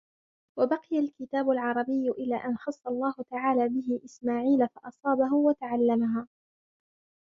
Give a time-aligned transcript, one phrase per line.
[0.59, 6.27] وَبَقِيَ الْكِتَابُ الْعَرَبِيُّ إلَى أَنْ خَصَّ اللَّهُ تَعَالَى بِهِ إسْمَاعِيلَ فَأَصَابَهُ وَتَعَلَّمَهَا